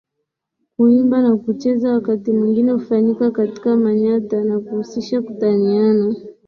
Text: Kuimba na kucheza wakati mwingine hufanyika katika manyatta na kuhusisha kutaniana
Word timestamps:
Kuimba 0.77 1.17
na 1.21 1.35
kucheza 1.37 1.91
wakati 1.93 2.31
mwingine 2.31 2.71
hufanyika 2.71 3.31
katika 3.31 3.75
manyatta 3.75 4.43
na 4.43 4.59
kuhusisha 4.59 5.21
kutaniana 5.21 6.15